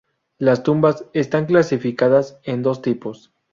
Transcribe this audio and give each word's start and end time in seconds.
Las 0.39 0.63
tumbas 0.63 1.05
están 1.13 1.45
clasificadas 1.45 2.39
en 2.41 2.63
dos 2.63 2.81
tipos. 2.81 3.31